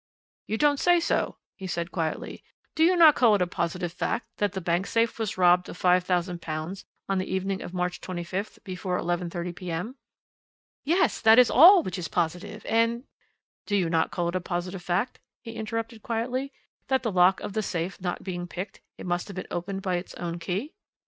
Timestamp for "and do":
12.65-13.75